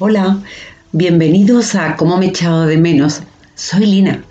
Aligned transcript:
Hola, 0.00 0.42
bienvenidos 0.90 1.76
a 1.76 1.94
Cómo 1.94 2.16
me 2.16 2.26
he 2.26 2.28
echado 2.30 2.66
de 2.66 2.76
menos. 2.76 3.22
Soy 3.54 3.86
Lina 3.86 4.24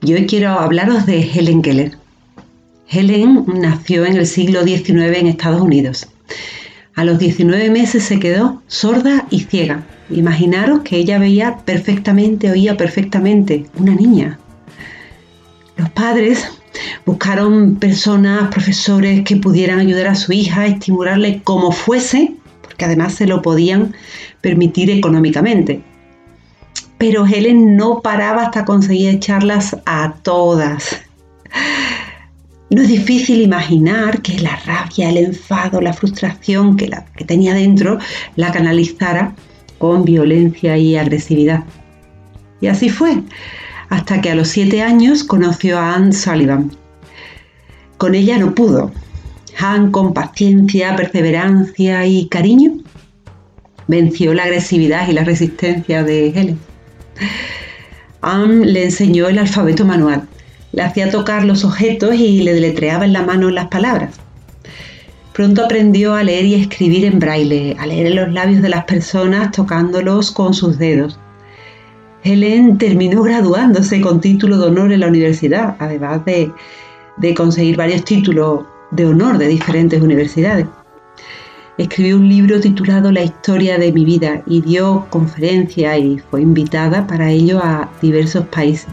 y 0.00 0.14
hoy 0.14 0.24
quiero 0.24 0.48
hablaros 0.48 1.04
de 1.04 1.20
Helen 1.20 1.60
Keller. 1.60 1.92
Helen 2.88 3.44
nació 3.52 4.06
en 4.06 4.16
el 4.16 4.26
siglo 4.26 4.64
XIX 4.64 5.18
en 5.18 5.26
Estados 5.26 5.60
Unidos. 5.60 6.08
A 6.94 7.04
los 7.04 7.18
19 7.18 7.68
meses 7.68 8.02
se 8.04 8.18
quedó 8.18 8.62
sorda 8.66 9.26
y 9.28 9.40
ciega. 9.40 9.86
Imaginaros 10.08 10.80
que 10.80 10.96
ella 10.96 11.18
veía 11.18 11.58
perfectamente, 11.66 12.50
oía 12.50 12.78
perfectamente, 12.78 13.66
una 13.76 13.94
niña. 13.94 14.38
Los 15.76 15.90
padres 15.90 16.48
buscaron 17.04 17.76
personas, 17.76 18.48
profesores 18.50 19.22
que 19.26 19.36
pudieran 19.36 19.80
ayudar 19.80 20.06
a 20.06 20.14
su 20.14 20.32
hija, 20.32 20.66
estimularle 20.66 21.42
como 21.44 21.72
fuese, 21.72 22.37
porque 22.78 22.84
además 22.84 23.14
se 23.14 23.26
lo 23.26 23.42
podían 23.42 23.92
permitir 24.40 24.88
económicamente. 24.88 25.82
Pero 26.96 27.26
Helen 27.26 27.76
no 27.76 28.02
paraba 28.02 28.44
hasta 28.44 28.64
conseguir 28.64 29.08
echarlas 29.16 29.76
a 29.84 30.14
todas. 30.22 31.00
No 32.70 32.82
es 32.82 32.88
difícil 32.88 33.40
imaginar 33.40 34.22
que 34.22 34.38
la 34.38 34.54
rabia, 34.64 35.08
el 35.08 35.16
enfado, 35.16 35.80
la 35.80 35.92
frustración 35.92 36.76
que, 36.76 36.88
que 37.16 37.24
tenía 37.24 37.52
dentro 37.52 37.98
la 38.36 38.52
canalizara 38.52 39.34
con 39.78 40.04
violencia 40.04 40.76
y 40.76 40.94
agresividad. 40.94 41.64
Y 42.60 42.68
así 42.68 42.90
fue, 42.90 43.22
hasta 43.88 44.20
que 44.20 44.30
a 44.30 44.36
los 44.36 44.48
siete 44.48 44.82
años 44.82 45.24
conoció 45.24 45.80
a 45.80 45.94
Anne 45.94 46.12
Sullivan. 46.12 46.70
Con 47.96 48.14
ella 48.14 48.38
no 48.38 48.54
pudo. 48.54 48.92
Anne, 49.58 49.90
con 49.90 50.14
paciencia, 50.14 50.94
perseverancia 50.94 52.06
y 52.06 52.28
cariño, 52.28 52.74
venció 53.88 54.32
la 54.32 54.44
agresividad 54.44 55.08
y 55.08 55.12
la 55.12 55.24
resistencia 55.24 56.04
de 56.04 56.28
Helen. 56.28 56.58
Anne 58.20 58.66
le 58.66 58.84
enseñó 58.84 59.28
el 59.28 59.38
alfabeto 59.38 59.84
manual, 59.84 60.28
le 60.72 60.82
hacía 60.82 61.10
tocar 61.10 61.44
los 61.44 61.64
objetos 61.64 62.14
y 62.14 62.42
le 62.42 62.54
deletreaba 62.54 63.04
en 63.04 63.12
la 63.12 63.22
mano 63.22 63.50
las 63.50 63.66
palabras. 63.66 64.14
Pronto 65.32 65.64
aprendió 65.64 66.14
a 66.14 66.22
leer 66.22 66.44
y 66.44 66.54
escribir 66.54 67.04
en 67.04 67.18
braille, 67.18 67.76
a 67.80 67.86
leer 67.86 68.06
en 68.06 68.16
los 68.16 68.32
labios 68.32 68.62
de 68.62 68.68
las 68.68 68.84
personas 68.84 69.50
tocándolos 69.52 70.30
con 70.30 70.54
sus 70.54 70.78
dedos. 70.78 71.18
Helen 72.22 72.78
terminó 72.78 73.22
graduándose 73.22 74.00
con 74.00 74.20
título 74.20 74.58
de 74.58 74.66
honor 74.66 74.92
en 74.92 75.00
la 75.00 75.08
universidad, 75.08 75.76
además 75.78 76.24
de, 76.24 76.50
de 77.16 77.34
conseguir 77.34 77.76
varios 77.76 78.04
títulos 78.04 78.64
de 78.90 79.06
honor 79.06 79.38
de 79.38 79.48
diferentes 79.48 80.00
universidades. 80.00 80.66
Escribió 81.76 82.16
un 82.16 82.28
libro 82.28 82.60
titulado 82.60 83.12
La 83.12 83.22
historia 83.22 83.78
de 83.78 83.92
mi 83.92 84.04
vida 84.04 84.42
y 84.46 84.62
dio 84.62 85.06
conferencias 85.10 85.98
y 85.98 86.18
fue 86.30 86.42
invitada 86.42 87.06
para 87.06 87.30
ello 87.30 87.60
a 87.62 87.88
diversos 88.02 88.46
países. 88.46 88.88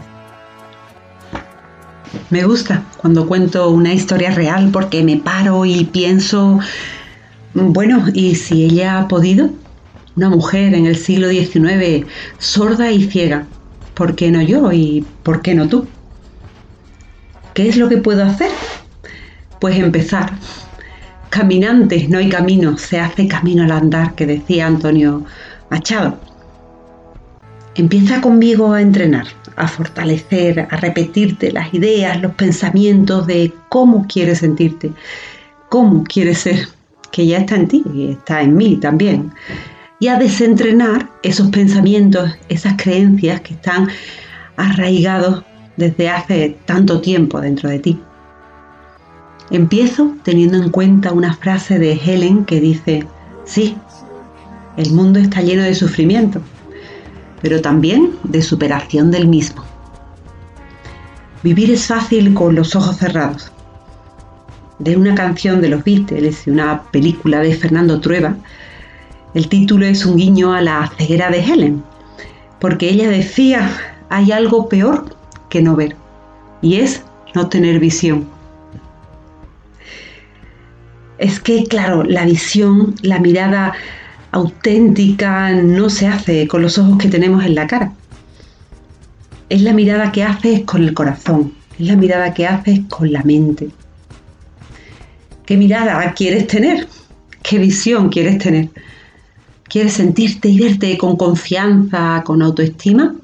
Me 2.30 2.44
gusta 2.44 2.84
cuando 2.96 3.26
cuento 3.26 3.70
una 3.70 3.92
historia 3.92 4.30
real 4.30 4.70
porque 4.72 5.02
me 5.02 5.16
paro 5.16 5.64
y 5.64 5.84
pienso, 5.84 6.60
bueno, 7.54 8.04
¿y 8.14 8.36
si 8.36 8.64
ella 8.64 9.00
ha 9.00 9.08
podido? 9.08 9.50
Una 10.16 10.30
mujer 10.30 10.74
en 10.74 10.86
el 10.86 10.96
siglo 10.96 11.28
XIX, 11.28 12.06
sorda 12.38 12.90
y 12.90 13.04
ciega. 13.08 13.46
¿Por 13.94 14.14
qué 14.14 14.30
no 14.30 14.42
yo 14.42 14.72
y 14.72 15.04
por 15.22 15.42
qué 15.42 15.54
no 15.54 15.68
tú? 15.68 15.86
¿Qué 17.54 17.68
es 17.68 17.76
lo 17.76 17.88
que 17.88 17.96
puedo 17.96 18.22
hacer? 18.24 18.50
Pues 19.60 19.78
empezar, 19.78 20.32
caminantes 21.30 22.08
no 22.08 22.18
hay 22.18 22.28
camino, 22.28 22.76
se 22.76 23.00
hace 23.00 23.26
camino 23.26 23.64
al 23.64 23.72
andar, 23.72 24.14
que 24.14 24.26
decía 24.26 24.66
Antonio 24.66 25.24
Machado. 25.70 26.18
Empieza 27.74 28.20
conmigo 28.20 28.72
a 28.72 28.80
entrenar, 28.80 29.26
a 29.56 29.68
fortalecer, 29.68 30.66
a 30.70 30.76
repetirte 30.76 31.52
las 31.52 31.72
ideas, 31.74 32.20
los 32.20 32.34
pensamientos 32.34 33.26
de 33.26 33.52
cómo 33.68 34.06
quieres 34.06 34.38
sentirte, 34.38 34.92
cómo 35.68 36.04
quieres 36.04 36.38
ser, 36.38 36.68
que 37.10 37.26
ya 37.26 37.38
está 37.38 37.56
en 37.56 37.68
ti 37.68 37.82
y 37.94 38.10
está 38.12 38.42
en 38.42 38.56
mí 38.56 38.76
también. 38.76 39.32
Y 39.98 40.08
a 40.08 40.18
desentrenar 40.18 41.08
esos 41.22 41.48
pensamientos, 41.48 42.30
esas 42.48 42.74
creencias 42.76 43.40
que 43.40 43.54
están 43.54 43.88
arraigados 44.56 45.42
desde 45.76 46.08
hace 46.10 46.56
tanto 46.66 47.00
tiempo 47.00 47.40
dentro 47.40 47.68
de 47.68 47.78
ti. 47.78 48.00
Empiezo 49.50 50.16
teniendo 50.24 50.56
en 50.56 50.70
cuenta 50.70 51.12
una 51.12 51.34
frase 51.34 51.78
de 51.78 51.92
Helen 51.92 52.44
que 52.44 52.60
dice, 52.60 53.06
sí, 53.44 53.76
el 54.76 54.92
mundo 54.92 55.20
está 55.20 55.40
lleno 55.40 55.62
de 55.62 55.74
sufrimiento, 55.74 56.40
pero 57.42 57.60
también 57.60 58.10
de 58.24 58.42
superación 58.42 59.12
del 59.12 59.28
mismo. 59.28 59.62
Vivir 61.44 61.70
es 61.70 61.86
fácil 61.86 62.34
con 62.34 62.56
los 62.56 62.74
ojos 62.74 62.96
cerrados. 62.96 63.52
De 64.80 64.96
una 64.96 65.14
canción 65.14 65.60
de 65.60 65.68
los 65.68 65.84
Beatles 65.84 66.46
y 66.46 66.50
una 66.50 66.82
película 66.90 67.38
de 67.38 67.54
Fernando 67.54 68.00
Trueba, 68.00 68.34
el 69.34 69.48
título 69.48 69.86
es 69.86 70.04
un 70.04 70.16
guiño 70.16 70.52
a 70.52 70.60
la 70.60 70.90
ceguera 70.98 71.30
de 71.30 71.40
Helen, 71.40 71.84
porque 72.58 72.90
ella 72.90 73.08
decía, 73.08 73.70
hay 74.08 74.32
algo 74.32 74.68
peor 74.68 75.16
que 75.48 75.62
no 75.62 75.76
ver, 75.76 75.94
y 76.62 76.76
es 76.76 77.02
no 77.34 77.48
tener 77.48 77.78
visión 77.78 78.35
es 81.18 81.40
que, 81.40 81.64
claro, 81.64 82.04
la 82.04 82.24
visión, 82.24 82.94
la 83.02 83.18
mirada 83.18 83.74
auténtica 84.32 85.50
no 85.52 85.88
se 85.88 86.06
hace 86.06 86.46
con 86.46 86.62
los 86.62 86.78
ojos 86.78 86.98
que 86.98 87.08
tenemos 87.08 87.44
en 87.44 87.54
la 87.54 87.66
cara. 87.66 87.92
Es 89.48 89.62
la 89.62 89.72
mirada 89.72 90.12
que 90.12 90.24
haces 90.24 90.62
con 90.64 90.82
el 90.82 90.92
corazón, 90.92 91.54
es 91.78 91.86
la 91.86 91.96
mirada 91.96 92.34
que 92.34 92.46
haces 92.46 92.80
con 92.88 93.12
la 93.12 93.22
mente. 93.22 93.70
¿Qué 95.46 95.56
mirada 95.56 96.12
quieres 96.12 96.46
tener? 96.48 96.88
¿Qué 97.42 97.58
visión 97.58 98.08
quieres 98.08 98.38
tener? 98.38 98.68
¿Quieres 99.68 99.94
sentirte 99.94 100.48
y 100.48 100.58
verte 100.58 100.98
con 100.98 101.16
confianza, 101.16 102.22
con 102.24 102.42
autoestima? 102.42 103.14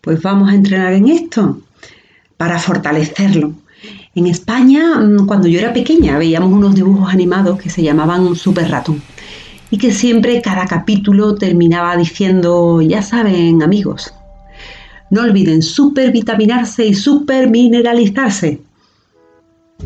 Pues 0.00 0.22
vamos 0.22 0.50
a 0.50 0.54
entrenar 0.54 0.92
en 0.92 1.08
esto 1.08 1.60
para 2.36 2.58
fortalecerlo, 2.58 3.52
en 4.14 4.26
España, 4.26 4.98
mm, 4.98 5.26
cuando 5.26 5.48
yo 5.48 5.58
era 5.58 5.72
pequeña, 5.72 6.18
veíamos 6.18 6.52
unos 6.52 6.74
dibujos 6.74 7.12
animados 7.12 7.60
que 7.60 7.70
se 7.70 7.82
llamaban 7.82 8.34
Super 8.34 8.70
Ratón 8.70 9.00
y 9.70 9.78
que 9.78 9.92
siempre 9.92 10.42
cada 10.42 10.66
capítulo 10.66 11.34
terminaba 11.34 11.96
diciendo, 11.96 12.80
ya 12.82 13.02
saben 13.02 13.62
amigos, 13.62 14.12
no 15.10 15.22
olviden 15.22 15.62
supervitaminarse 15.62 16.86
y 16.86 16.94
supermineralizarse. 16.94 18.60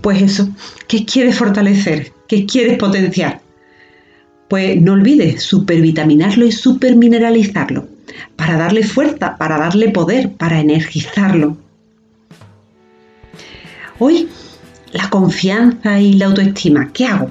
Pues 0.00 0.22
eso, 0.22 0.48
¿qué 0.88 1.04
quieres 1.04 1.36
fortalecer? 1.36 2.12
¿Qué 2.28 2.46
quieres 2.46 2.78
potenciar? 2.78 3.40
Pues 4.48 4.80
no 4.80 4.92
olvides 4.92 5.42
supervitaminarlo 5.42 6.46
y 6.46 6.52
supermineralizarlo 6.52 7.86
para 8.36 8.56
darle 8.56 8.84
fuerza, 8.84 9.36
para 9.36 9.58
darle 9.58 9.90
poder, 9.90 10.32
para 10.32 10.60
energizarlo. 10.60 11.56
Hoy, 13.98 14.28
la 14.92 15.08
confianza 15.10 16.00
y 16.00 16.14
la 16.14 16.26
autoestima. 16.26 16.90
¿Qué 16.92 17.06
hago? 17.06 17.28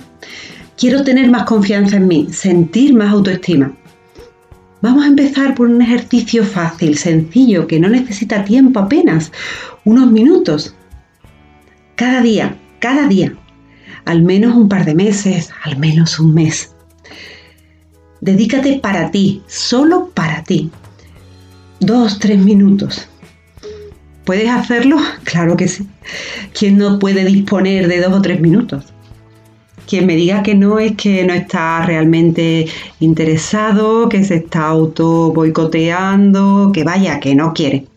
Quiero 0.77 1.03
tener 1.03 1.29
más 1.29 1.43
confianza 1.43 1.97
en 1.97 2.07
mí, 2.07 2.27
sentir 2.31 2.93
más 2.93 3.11
autoestima. 3.11 3.75
Vamos 4.81 5.03
a 5.03 5.07
empezar 5.07 5.53
por 5.53 5.67
un 5.67 5.81
ejercicio 5.81 6.43
fácil, 6.43 6.97
sencillo, 6.97 7.67
que 7.67 7.79
no 7.79 7.87
necesita 7.87 8.43
tiempo 8.43 8.79
apenas, 8.79 9.31
unos 9.85 10.11
minutos. 10.11 10.73
Cada 11.95 12.21
día, 12.21 12.57
cada 12.79 13.07
día, 13.07 13.35
al 14.05 14.23
menos 14.23 14.55
un 14.55 14.69
par 14.69 14.85
de 14.85 14.95
meses, 14.95 15.49
al 15.63 15.77
menos 15.77 16.19
un 16.19 16.33
mes. 16.33 16.73
Dedícate 18.21 18.79
para 18.79 19.11
ti, 19.11 19.43
solo 19.47 20.09
para 20.13 20.43
ti. 20.43 20.71
Dos, 21.79 22.17
tres 22.19 22.39
minutos. 22.39 23.07
¿Puedes 24.25 24.49
hacerlo? 24.49 24.97
Claro 25.23 25.55
que 25.55 25.67
sí. 25.67 25.87
¿Quién 26.57 26.77
no 26.77 26.99
puede 26.99 27.23
disponer 27.25 27.87
de 27.87 28.01
dos 28.01 28.13
o 28.13 28.21
tres 28.21 28.39
minutos? 28.39 28.85
Quien 29.87 30.05
me 30.05 30.15
diga 30.15 30.43
que 30.43 30.55
no 30.55 30.79
es 30.79 30.95
que 30.95 31.23
no 31.25 31.33
está 31.33 31.85
realmente 31.85 32.67
interesado, 32.99 34.09
que 34.09 34.23
se 34.23 34.35
está 34.35 34.67
auto 34.67 35.33
boicoteando, 35.33 36.71
que 36.73 36.83
vaya, 36.83 37.19
que 37.19 37.35
no 37.35 37.53
quiere. 37.53 37.87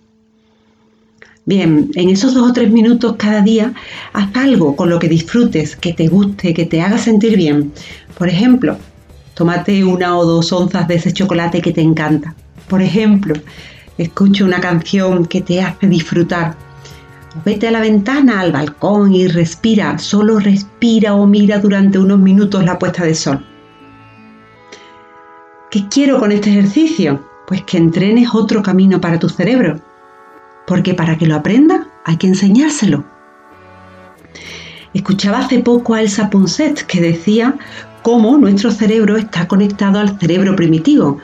Bien, 1.47 1.91
en 1.95 2.09
esos 2.09 2.33
dos 2.33 2.51
o 2.51 2.53
tres 2.55 2.71
minutos 2.71 3.17
cada 3.19 3.43
día, 3.43 3.75
haz 4.15 4.35
algo 4.35 4.77
con 4.77 4.89
lo 4.89 4.99
que 4.99 5.09
disfrutes, 5.09 5.77
que 5.77 5.93
te 5.93 6.09
guste, 6.09 6.55
que 6.55 6.65
te 6.65 6.81
haga 6.81 6.97
sentir 6.97 7.37
bien. 7.37 7.71
Por 8.17 8.29
ejemplo, 8.29 8.79
tómate 9.35 9.85
una 9.85 10.17
o 10.17 10.25
dos 10.25 10.53
onzas 10.53 10.89
de 10.89 10.95
ese 10.95 11.13
chocolate 11.13 11.61
que 11.61 11.73
te 11.73 11.83
encanta. 11.83 12.35
Por 12.67 12.81
ejemplo, 12.81 13.35
Escucha 13.97 14.45
una 14.45 14.61
canción 14.61 15.27
que 15.27 15.41
te 15.41 15.63
hace 15.63 15.87
disfrutar. 15.87 16.57
Vete 17.45 17.69
a 17.69 17.71
la 17.71 17.81
ventana, 17.81 18.41
al 18.41 18.51
balcón 18.51 19.15
y 19.15 19.29
respira. 19.29 19.99
Solo 19.99 20.39
respira 20.39 21.15
o 21.15 21.27
mira 21.27 21.59
durante 21.59 21.99
unos 21.99 22.19
minutos 22.19 22.65
la 22.65 22.79
puesta 22.79 23.05
de 23.05 23.15
sol. 23.15 23.45
¿Qué 25.71 25.89
quiero 25.89 26.19
con 26.19 26.33
este 26.33 26.51
ejercicio? 26.51 27.25
Pues 27.47 27.63
que 27.63 27.79
entrenes 27.79 28.35
otro 28.35 28.63
camino 28.63 29.01
para 29.01 29.19
tu 29.19 29.29
cerebro. 29.29 29.81
Porque 30.67 30.95
para 30.95 31.17
que 31.19 31.27
lo 31.27 31.37
aprenda 31.37 31.87
hay 32.05 32.17
que 32.17 32.27
enseñárselo. 32.27 33.05
Escuchaba 34.93 35.41
hace 35.41 35.59
poco 35.61 35.95
a 35.95 36.03
Elsa 36.03 36.31
Ponset 36.31 36.87
que 36.87 37.01
decía 37.01 37.57
cómo 38.03 38.39
nuestro 38.39 38.71
cerebro 38.71 39.17
está 39.17 39.49
conectado 39.49 39.99
al 39.99 40.19
cerebro 40.21 40.55
primitivo, 40.55 41.19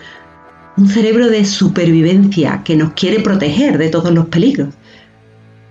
un 0.77 0.89
cerebro 0.89 1.29
de 1.29 1.45
supervivencia 1.45 2.63
que 2.65 2.77
nos 2.77 2.93
quiere 2.93 3.21
proteger 3.21 3.79
de 3.79 3.89
todos 3.89 4.13
los 4.13 4.27
peligros. 4.27 4.69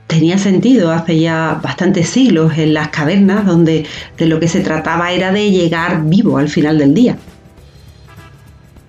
Tenía 0.07 0.37
sentido 0.37 0.91
hace 0.91 1.19
ya 1.19 1.59
bastantes 1.63 2.09
siglos 2.09 2.57
en 2.57 2.73
las 2.73 2.89
cavernas 2.89 3.45
donde 3.45 3.85
de 4.17 4.25
lo 4.25 4.39
que 4.39 4.47
se 4.47 4.61
trataba 4.61 5.11
era 5.11 5.31
de 5.31 5.51
llegar 5.51 6.03
vivo 6.05 6.37
al 6.37 6.49
final 6.49 6.77
del 6.79 6.93
día. 6.93 7.17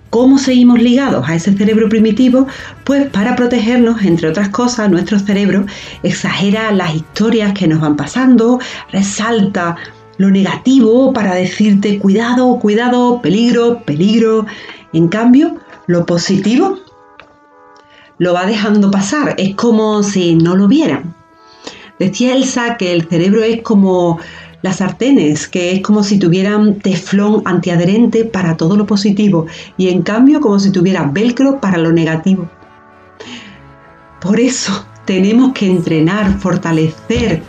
¿Cómo 0.09 0.39
seguimos 0.39 0.81
ligados 0.81 1.29
a 1.29 1.35
ese 1.35 1.53
cerebro 1.53 1.87
primitivo? 1.87 2.45
Pues 2.83 3.07
para 3.09 3.37
protegernos, 3.37 4.03
entre 4.03 4.27
otras 4.27 4.49
cosas, 4.49 4.91
nuestro 4.91 5.17
cerebro 5.19 5.65
exagera 6.03 6.71
las 6.73 6.95
historias 6.95 7.53
que 7.53 7.67
nos 7.67 7.79
van 7.79 7.95
pasando, 7.95 8.59
resalta 8.91 9.77
lo 10.17 10.29
negativo 10.29 11.13
para 11.13 11.33
decirte 11.35 11.97
cuidado, 11.97 12.59
cuidado, 12.59 13.21
peligro, 13.21 13.83
peligro. 13.85 14.45
En 14.91 15.07
cambio, 15.07 15.55
lo 15.87 16.05
positivo 16.05 16.79
lo 18.17 18.33
va 18.33 18.45
dejando 18.45 18.91
pasar, 18.91 19.33
es 19.39 19.55
como 19.55 20.03
si 20.03 20.35
no 20.35 20.55
lo 20.55 20.67
vieran. 20.67 21.15
Decía 21.97 22.35
Elsa 22.35 22.77
que 22.77 22.93
el 22.93 23.07
cerebro 23.07 23.41
es 23.43 23.63
como 23.63 24.19
las 24.61 24.77
sartenes, 24.77 25.47
que 25.47 25.71
es 25.71 25.81
como 25.81 26.03
si 26.03 26.19
tuvieran 26.19 26.75
teflón 26.79 27.41
antiadherente 27.45 28.25
para 28.25 28.57
todo 28.57 28.77
lo 28.77 28.85
positivo 28.85 29.47
y 29.75 29.89
en 29.89 30.03
cambio 30.03 30.39
como 30.39 30.59
si 30.59 30.71
tuviera 30.71 31.03
velcro 31.03 31.59
para 31.59 31.79
lo 31.79 31.91
negativo. 31.91 32.47
Por 34.19 34.39
eso 34.39 34.85
tenemos 35.05 35.53
que 35.53 35.65
entrenar, 35.65 36.39
fortalecer 36.39 37.41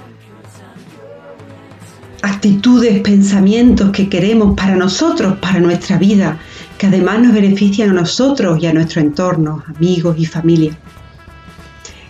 actitudes, 2.22 3.00
pensamientos 3.00 3.90
que 3.90 4.08
queremos 4.08 4.56
para 4.56 4.76
nosotros, 4.76 5.36
para 5.38 5.60
nuestra 5.60 5.98
vida, 5.98 6.38
que 6.82 6.88
además 6.88 7.20
nos 7.20 7.32
benefician 7.32 7.90
a 7.90 7.92
nosotros 7.92 8.60
y 8.60 8.66
a 8.66 8.72
nuestro 8.72 9.00
entorno, 9.00 9.62
amigos 9.76 10.16
y 10.18 10.26
familia. 10.26 10.76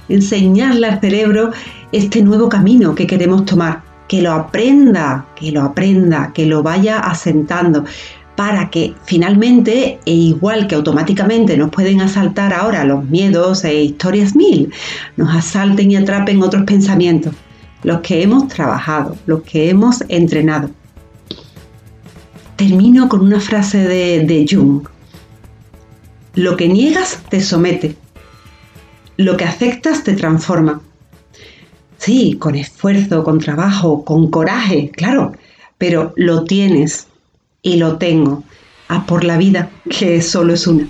Enseñarle 0.09 0.87
al 0.87 0.99
cerebro 0.99 1.51
este 1.93 2.23
nuevo 2.23 2.49
camino 2.49 2.95
que 2.95 3.07
queremos 3.07 3.45
tomar 3.45 3.83
que 4.09 4.23
lo 4.23 4.33
aprenda, 4.33 5.27
que 5.37 5.53
lo 5.53 5.61
aprenda, 5.61 6.33
que 6.33 6.47
lo 6.47 6.63
vaya 6.63 7.01
asentando, 7.01 7.85
para 8.35 8.71
que 8.71 8.95
finalmente, 9.05 10.01
e 10.07 10.15
igual 10.15 10.67
que 10.69 10.77
automáticamente 10.77 11.55
nos 11.59 11.69
pueden 11.69 12.01
asaltar 12.01 12.55
ahora 12.55 12.83
los 12.87 13.05
miedos 13.05 13.65
e 13.65 13.85
historias 13.85 14.35
mil, 14.35 14.73
nos 15.19 15.37
asalten 15.37 15.91
y 15.91 15.97
atrapen 15.97 16.43
otros 16.43 16.63
pensamientos, 16.63 17.35
los 17.83 18.01
que 18.01 18.23
hemos 18.23 18.49
trabajado, 18.49 19.19
los 19.27 19.43
que 19.43 19.69
hemos 19.69 20.03
entrenado. 20.09 20.71
Termino 22.69 23.09
con 23.09 23.23
una 23.23 23.41
frase 23.41 23.79
de, 23.79 24.21
de 24.25 24.47
Jung. 24.49 24.87
Lo 26.37 26.57
que 26.57 26.69
niegas 26.69 27.21
te 27.29 27.41
somete, 27.41 27.97
lo 29.17 29.37
que 29.37 29.45
aceptas 29.45 30.05
te 30.05 30.13
transforma. 30.13 30.81
Sí, 31.99 32.37
con 32.39 32.55
esfuerzo, 32.55 33.25
con 33.25 33.41
trabajo, 33.41 34.05
con 34.05 34.31
coraje, 34.31 34.93
claro, 34.95 35.33
pero 35.77 36.13
lo 36.15 36.45
tienes 36.45 37.09
y 37.63 37.79
lo 37.79 37.99
tengo. 37.99 38.45
A 38.87 39.07
por 39.07 39.25
la 39.25 39.39
vida, 39.39 39.69
que 39.91 40.23
solo 40.23 40.55
es 40.55 40.65
una. 40.69 40.87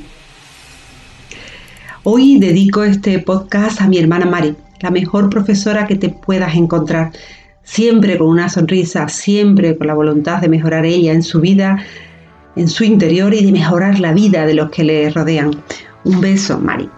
Hoy 2.03 2.39
dedico 2.39 2.85
este 2.85 3.19
podcast 3.19 3.81
a 3.81 3.89
mi 3.89 3.97
hermana 3.97 4.27
Mari, 4.27 4.55
la 4.83 4.91
mejor 4.91 5.31
profesora 5.31 5.87
que 5.87 5.97
te 5.97 6.11
puedas 6.11 6.55
encontrar, 6.55 7.13
siempre 7.63 8.19
con 8.19 8.29
una 8.29 8.49
sonrisa, 8.49 9.09
siempre 9.09 9.77
con 9.77 9.87
la 9.87 9.95
voluntad 9.95 10.41
de 10.41 10.49
mejorar 10.49 10.85
ella 10.85 11.13
en 11.13 11.23
su 11.23 11.41
vida, 11.41 11.79
en 12.57 12.69
su 12.69 12.85
interior 12.85 13.35
y 13.35 13.45
de 13.45 13.53
mejorar 13.53 13.99
la 13.99 14.13
vida 14.13 14.47
de 14.47 14.55
los 14.55 14.71
que 14.71 14.85
le 14.85 15.11
rodean. 15.11 15.63
Un 16.05 16.21
beso, 16.21 16.59
Mari. 16.59 16.89